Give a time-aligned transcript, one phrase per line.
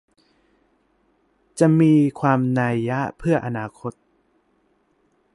[1.59, 3.93] จะมีความนัยเพื่ออนาคต